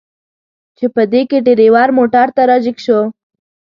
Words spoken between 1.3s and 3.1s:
ډریور موټر ته را جګ شو.